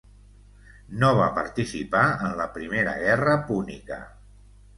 [1.03, 4.01] No va participar en la Primera Guerra Púnica.